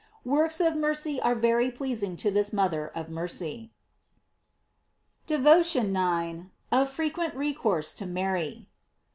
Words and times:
Works 0.25 0.59
of 0.59 0.75
mercy 0.75 1.21
are 1.21 1.35
very 1.35 1.69
pleasing 1.69 2.17
to 2.17 2.31
this 2.31 2.51
mother 2.51 2.87
of 2.87 3.07
mercy. 3.07 3.71
DEVOTION 5.27 5.95
IX.— 5.95 6.47
OF 6.71 6.89
FREQUENT 6.89 7.35
RECOURSE 7.35 7.93
TO 7.93 8.07
MARY. 8.07 8.67